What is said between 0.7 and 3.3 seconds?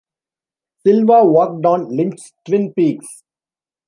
Silva worked on Lynch's "Twin Peaks".